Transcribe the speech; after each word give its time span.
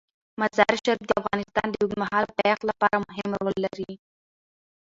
مزارشریف 0.39 0.99
د 1.05 1.11
افغانستان 1.21 1.67
د 1.69 1.75
اوږدمهاله 1.81 2.31
پایښت 2.39 2.61
لپاره 2.69 2.95
مهم 3.07 3.29
رول 3.41 3.55
لري. 3.65 3.91